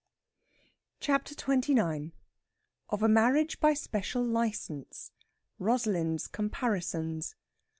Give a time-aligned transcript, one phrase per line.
[0.99, 2.13] CHAPTER XXIX
[2.89, 5.11] OF A MARRIAGE BY SPECIAL LICENCE.
[5.59, 7.35] ROSALIND'S COMPARISONS.